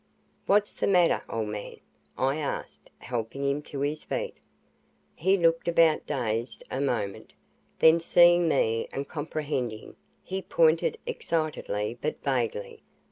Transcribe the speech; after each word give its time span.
"What's 0.47 0.73
the 0.73 0.87
matter, 0.87 1.21
old 1.29 1.49
man?" 1.49 1.77
I 2.17 2.37
asked, 2.37 2.89
helping 2.97 3.47
him 3.47 3.61
to 3.61 3.81
his 3.81 4.03
feet. 4.03 4.35
He 5.15 5.37
looked 5.37 5.67
about 5.67 6.07
dazed 6.07 6.63
a 6.71 6.81
moment, 6.81 7.33
then 7.77 7.99
seeing 7.99 8.47
me 8.47 8.87
and 8.91 9.07
comprehending, 9.07 9.95
he 10.23 10.41
pointed 10.41 10.97
excitedly, 11.05 11.99
but 12.01 12.19
vaguely. 12.23 12.81